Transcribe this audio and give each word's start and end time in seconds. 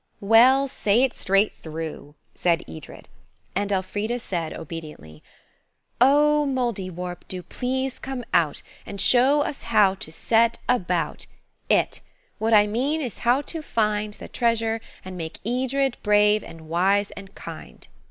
"Well, 0.21 0.67
say 0.67 1.03
it 1.03 1.13
straight 1.13 1.53
through," 1.61 2.15
said 2.33 2.63
Edred, 2.67 3.07
and 3.55 3.71
Elfrida 3.71 4.17
said, 4.17 4.51
obediently– 4.51 5.21
"'Oh, 6.01 6.43
Mouldiwarp, 6.49 7.27
do 7.27 7.43
please 7.43 7.99
come 7.99 8.23
out 8.33 8.63
And 8.83 8.99
show 8.99 9.41
us 9.43 9.61
how 9.61 9.93
to 9.93 10.11
set 10.11 10.57
about 10.67 11.27
It. 11.69 12.01
What 12.39 12.51
I 12.55 12.65
mean 12.65 12.99
is 12.99 13.19
how 13.19 13.43
to 13.43 13.61
find 13.61 14.15
The 14.15 14.27
treasure, 14.27 14.81
and 15.05 15.17
make 15.17 15.37
Edred 15.45 15.97
brave 16.01 16.43
and 16.43 16.61
wise 16.61 17.11
and 17.11 17.35
kind.' 17.35 17.87